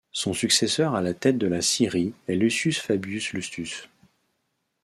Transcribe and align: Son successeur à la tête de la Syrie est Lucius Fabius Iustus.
Son 0.11 0.33
successeur 0.33 0.95
à 0.95 1.01
la 1.03 1.13
tête 1.13 1.37
de 1.37 1.45
la 1.45 1.61
Syrie 1.61 2.15
est 2.27 2.33
Lucius 2.33 2.79
Fabius 2.79 3.33
Iustus. 3.33 3.87